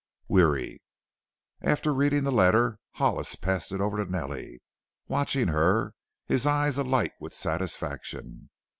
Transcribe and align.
WEARY 0.27 0.81
After 1.61 1.93
reading 1.93 2.23
the 2.23 2.31
letter 2.31 2.79
Hollis 2.93 3.35
passed 3.35 3.71
it 3.71 3.79
over 3.79 4.03
to 4.03 4.11
Nellie, 4.11 4.63
watching 5.07 5.49
her, 5.49 5.93
his 6.25 6.47
eyes 6.47 6.79
alight 6.79 7.13
with 7.19 7.35
satisfaction. 7.35 8.49